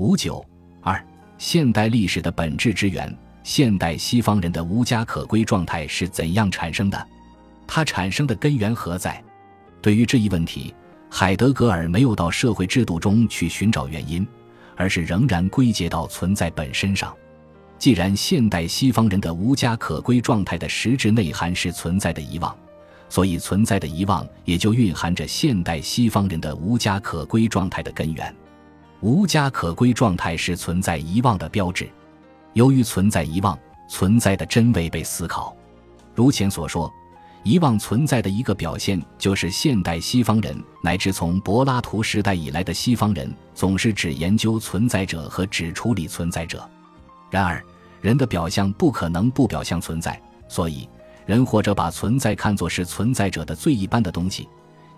[0.00, 0.42] 五九
[0.80, 0.98] 二，
[1.36, 7.06] 现代历史的本质之源，现代西方人的无家可归状态是怎样产生的？
[7.66, 9.22] 它产生的根源何在？
[9.82, 10.74] 对于这一问题，
[11.10, 14.26] 海德格尔没有到社会制度中去寻找原因，
[14.74, 17.14] 而是仍然归结到存在本身上。
[17.76, 22.56] 既然现代西方人的无家可归状态的实质内涵是存在的遗忘，
[23.10, 28.34] 所以存在的遗忘也就蕴含着现代西方人的无家可归状态的根源。
[29.00, 31.88] 无家可归状态是存在遗忘的标志。
[32.52, 35.56] 由于存在遗忘，存在的真伪被思考。
[36.14, 36.92] 如前所说，
[37.42, 46.68] 遗忘存在的一个表现，就是现代西方人乃至从柏拉图时代以来的西方人，总是只研究存在者和只处理存在者。
[47.30, 47.64] 然而，
[48.02, 50.86] 人的表象不可能不表象存在，所以
[51.24, 54.46] 人或者把存在看作是存在者的最一般的东西，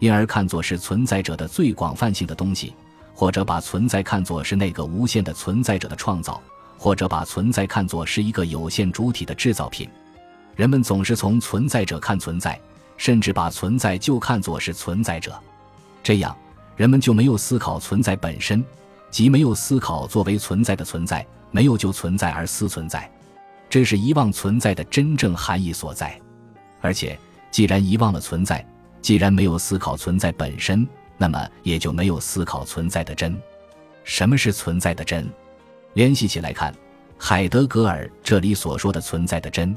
[0.00, 2.74] 因而看作是存在者的最广泛性的东西。
[3.14, 6.40] 或者把存在看作是那个无限的存在者的创造，
[6.78, 9.88] 或者把存在看作是一个有限主体的制造品。
[10.56, 12.60] 人们总是从存在者看存在，
[12.96, 15.38] 甚至把存在就看作是存在者。
[16.02, 16.36] 这样，
[16.76, 18.64] 人们就没有思考存在本身，
[19.10, 23.10] 即没有思考作为存在的存在，没有就存在而思存在。
[23.70, 26.20] 这是遗忘存在的真正含义所在。
[26.80, 27.18] 而且，
[27.50, 28.66] 既然遗忘了存在，
[29.00, 30.86] 既然没有思考存在本身。
[31.22, 33.40] 那么也就没有思考存在的真。
[34.02, 35.32] 什么是存在的真？
[35.94, 36.74] 联系起来看，
[37.16, 39.72] 海德格尔这里所说的存在的真，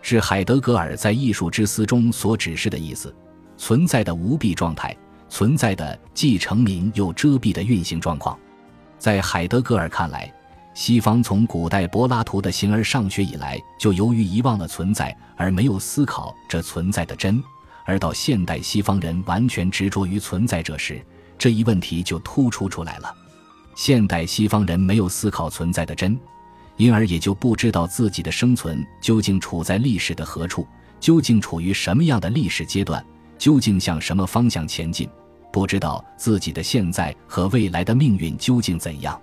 [0.00, 3.14] 是海德格尔在《艺术之思》中所指示的意思：
[3.58, 4.96] 存在的无蔽状态，
[5.28, 8.38] 存在的既成名又遮蔽的运行状况。
[8.98, 10.32] 在海德格尔看来，
[10.72, 17.44] 西方从古代柏拉图的形而上学以来，就由于遗忘了存在而没有思考这存在的真。
[17.84, 21.00] 而到现代西方人完全执着于存在者时，
[21.38, 23.14] 这一问题就突出出来了。
[23.74, 26.18] 现代西方人没有思考存在的真，
[26.76, 30.66] 因而也就不知道自己的生存究竟处在历史的何处，
[30.98, 33.04] 究竟处于什么样的历史阶段，
[33.38, 35.08] 究竟向什么方向前进，
[35.52, 39.18] 不知道自己的现在和未来的命运究竟怎样。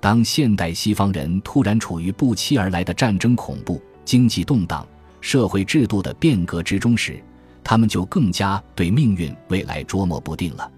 [0.00, 4.86] 当现代西方人突然处于不期而来的战争恐怖、经济动荡、
[5.20, 7.20] 社会制度的变革之中时，
[7.68, 10.72] 他们就更加对命运未来捉摸不定了，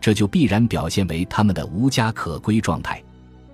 [0.00, 3.00] 这就必然表现为他们的无家可归状态。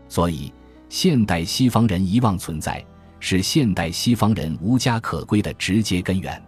[0.09, 0.51] 所以，
[0.89, 2.83] 现代西方人遗忘存在，
[3.21, 6.43] 是现代西方人无家可归的直接根源。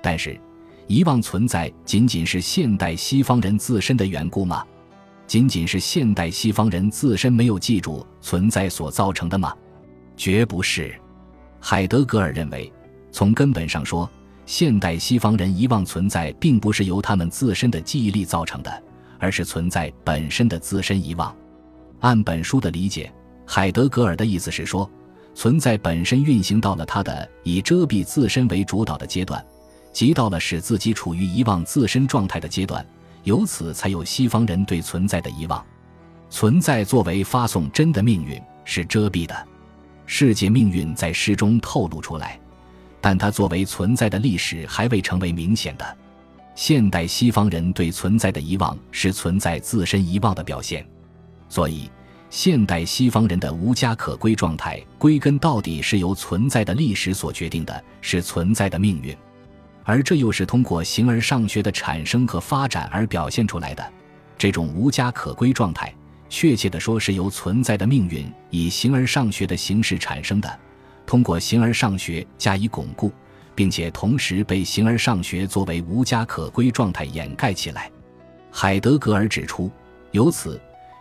[0.00, 0.40] 但是，
[0.86, 4.64] 遗忘存在仅仅是现代西方人自身的缘故吗？
[5.26, 9.54] 仅仅是现代西方人自身没有记住存在所造成的吗？
[10.16, 10.98] 绝不是。
[11.60, 12.72] 海德格尔认为，
[13.12, 14.08] 从根本上说。
[14.46, 18.82] 现代西方人遗忘存在，并不是由他们自身的记忆力造成的，
[19.18, 21.34] 而是存在本身的自身遗忘。
[22.00, 23.12] 按本书的理解，
[23.46, 24.90] 海德格尔的意思是说，
[25.34, 29.42] 存在本身运行到了他的以遮蔽自身为主导的阶段，
[29.92, 32.84] 即到了使自己处于遗忘自身状态的阶段，
[33.22, 35.64] 由此才有西方人对存在的遗忘。
[36.28, 39.34] 存在作为发送真的命运是遮蔽的，
[40.04, 42.38] 世界命运在诗中透露出来。
[43.04, 45.84] 但它作为存在的历史还未成为明显的。
[46.54, 50.86] 现代西方人对存在的遗忘是存在自身遗忘的表现，
[51.50, 51.90] 所以
[52.30, 59.14] 现代西方人的无家可归状态，归根到底是由存在的历史所决定的，是存在的命运，
[59.82, 63.92] 而这又是通过形而上学的产生和发展而表现出来的。
[64.38, 65.94] 这种无家可归状态，
[66.30, 70.58] 确切地说，是由存在的命运以形而上学的形式产生的。
[71.06, 73.12] 通过形而上学加以巩固，
[73.54, 77.90] 并且同时被形而上学作为无家可归状态掩盖起来。
[78.50, 79.70] 海德格尔指出，
[80.12, 80.60] 由此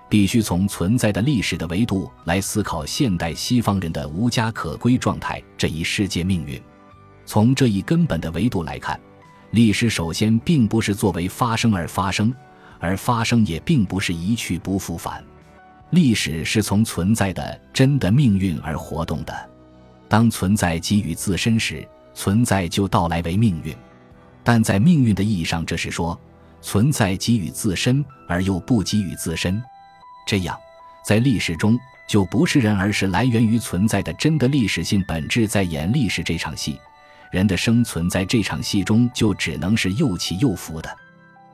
[0.09, 6.61] 必须从存在的历史的维度来思考现代西方人的无家可归状态这一世界命运。
[7.25, 8.99] 从这一根本的维度来看，
[9.51, 12.33] 历史首先并不是作为发生而发生，
[12.79, 15.23] 而发生也并不是一去不复返。
[15.91, 19.49] 历史是从存在的真的命运而活动的。
[20.13, 21.83] 当存在给予自身时，
[22.13, 23.73] 存在就到来为命运；
[24.43, 26.15] 但在命运的意义上，这是说
[26.61, 29.59] 存在给予自身而又不给予自身。
[30.27, 30.55] 这样，
[31.03, 31.75] 在历史中
[32.07, 36.79] 就不是人，而是来源于存在的真的历史性本质在演历史这场戏。
[37.31, 40.95] 人的生存在这场戏中就只能是又起又伏的。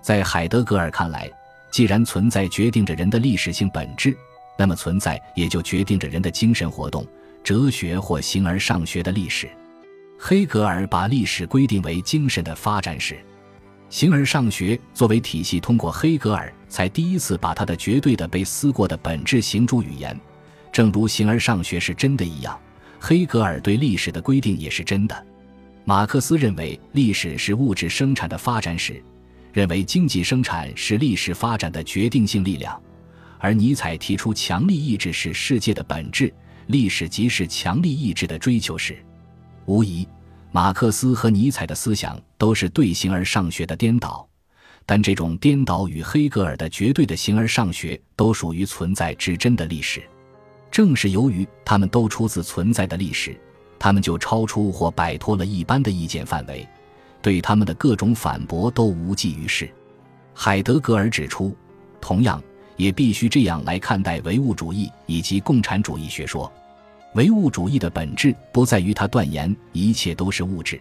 [0.01, 1.31] 在海德格尔看来，
[1.71, 4.13] 既然存在决定着人的历史性本质，
[4.57, 7.07] 那么存在也就决定着人的精神活动。
[7.44, 9.50] 哲学或形而上学的历史，
[10.19, 13.18] 黑格尔把历史规定为精神的发展史。
[13.89, 20.15] 形而上学作为体系，通过黑格尔才第一次把他的绝对的被思过的本质形诸语言，
[20.71, 22.59] 正如形而上学是真的一样，
[23.00, 25.25] 黑格尔对历史的规定也是真的。
[25.86, 29.01] 马克思认为历史是物质生产的发展史，
[29.51, 32.80] 认为经济生产是历史发展的决定性力量，
[33.39, 36.31] 而尼采提出强力意志是世界的本质，
[36.69, 38.95] 历史即是强力意志的追求史。
[39.66, 40.07] 无疑，
[40.51, 44.24] 马克思和尼采的思想都是对形而上学的颠倒。
[44.86, 50.04] 但这种颠倒与黑格尔的绝对的形而上学都属于存在之真的历史，
[50.69, 53.36] 正是由于他们都出自存在的历史，
[53.80, 56.68] 他们就超出或摆脱了一般的意见范围，
[57.19, 59.68] 对他们的各种反驳都无济于事。
[60.36, 61.56] 海德格尔指出，
[62.00, 62.39] 同样
[62.75, 66.51] 也必须这样来看待唯物主义以及共产主义学说。
[67.15, 70.79] 唯物主义的本质不在于他断言一切都是物质。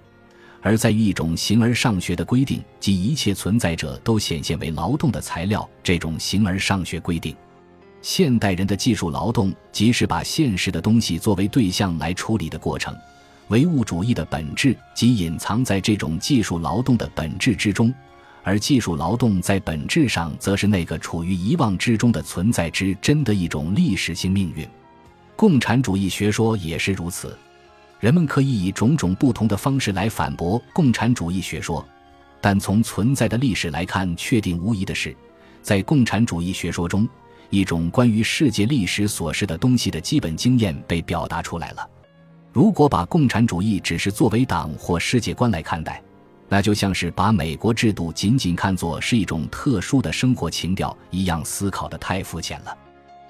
[0.60, 5.66] 而在于一种形而上学的规定，即一切存在者都显现为劳动的材料。
[5.82, 7.34] 这种形而上学规定，
[8.02, 12.94] 现代人的技术劳动即是把现实的东西作为对象来处理的过程。
[13.48, 17.94] 唯物主义的本质即隐藏在这种技术劳动的本质之中，
[18.42, 24.69] 而技术劳动在本质上则是那个处于遗忘之中的存在之真的一种历史性命运。
[25.38, 27.38] 共产主义学说也是如此。
[28.00, 31.87] 人们可以以种种不同的方式来反驳共产主义学说，
[32.40, 35.17] 但从存在的历史来看，确定无疑的是，
[35.62, 37.08] 在共产主义学说中，
[37.50, 41.88] 一种关于世界历史所示的东西的基本经验被表达出来了。
[42.52, 46.02] 如果把共产主义只是作为党或世界观来看待，
[46.49, 52.76] 那就像是把美国制度仅仅看作是一种特殊的生活情调一样，思考的太肤浅了。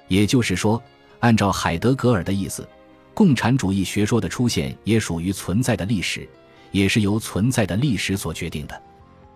[0.07, 0.81] 也就是说，
[1.19, 2.67] 按照海德格尔的意思。
[3.13, 6.27] 共产主义学说的出现也属于存在的历史，
[6.71, 8.81] 也是由存在的历史所决定的。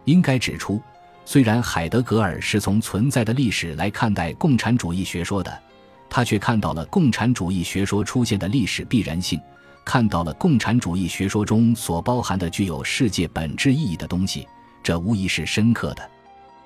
[0.05, 0.81] 应该指出，
[1.25, 5.61] 虽然海德格尔是从存在的历史来看待共产主义学说的，
[6.09, 9.37] 他却看到了共产主义学说出现的历史必然性，
[9.83, 14.47] 看到了共产主义学说中所包含的具有世界本质意义的东西，
[14.81, 16.09] 这无疑是深刻的。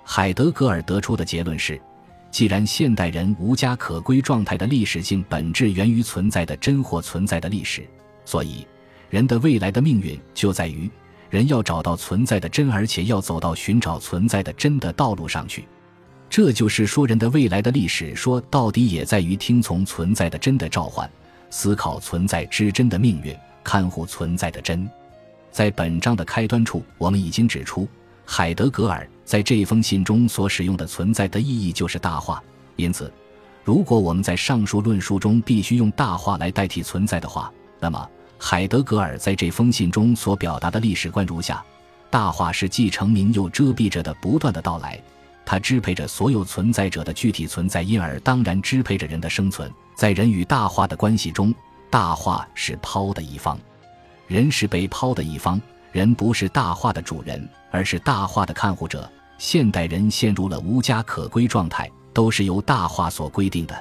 [0.04, 1.82] 海德格尔得出的结论是。
[2.30, 7.88] 既然现代人无家可归状态的历史性本质源于存在的真或存在的历史，
[8.26, 8.68] 所以
[9.10, 10.90] 人的未来的命运就在于
[11.30, 15.66] 人要找到存在的真，而且要走到寻找存在的真的道路上去。
[16.30, 21.10] 这就是说，人的未来的历史说到底也在于听从存在的真的召唤，
[21.50, 24.88] 思考存在之真的命运，看护存在的真。
[25.50, 27.88] 在本章的开端处，我们已经指出。
[28.30, 32.44] 海德格尔在这封信中所使用的“存在”的意义就是大话，
[32.76, 33.12] 因此，
[33.64, 41.64] 如果我们在上述论述中必须用大话来代替存在的话，那么海德格尔在这封信中所表达的历史观如下：
[42.10, 45.02] 大话是既成名又遮蔽着的不断的到来，
[45.46, 49.72] 它支配着所有存在者的具体存在，因而当然支配着人的生存。
[49.96, 51.56] 在人与大话的关系中，
[51.90, 53.58] 大话是抛的一方，
[54.28, 55.60] 人是被抛的一方。
[55.98, 59.12] 人不是大话的主人，而是大话的看护者。
[59.40, 63.76] 现代人陷入了无家可归状态，都是由大话所规定的。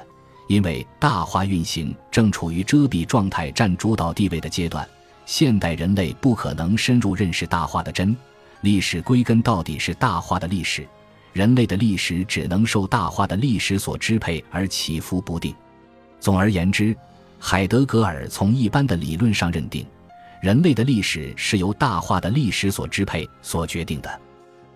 [0.47, 4.89] 因为大话运行正处于遮蔽状态、占主导地位的阶段，
[5.27, 8.17] 现代人类不可能深入认识大话的真。
[8.61, 10.87] 历史归根到底是大话的历史，
[11.33, 15.53] 人类的历史只能受大话的历史所支配而起伏不定。
[16.19, 16.97] 总而言之，
[17.37, 19.85] 海德格尔从一般的理论上认定。
[20.47, 24.09] 人类的历史是由大化的历史所支配、所决定的。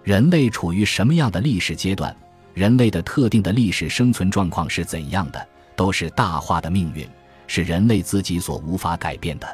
[0.04, 2.14] 人类处于什么样的历史阶段，
[2.54, 7.08] 人类的特定的历史生存状况是怎样的，都是大化的命运，
[7.48, 9.48] 是人类自己所无法改变的。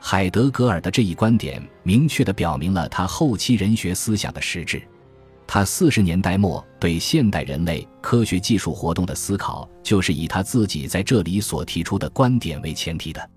[0.00, 4.82] 海德格尔的这一观点，明确地表明了他后期人学思想的实质。
[5.46, 13.30] 他四十年代末对现代人类科学技术活动的思考，就是以他自己在这里所提出的观点为前提的。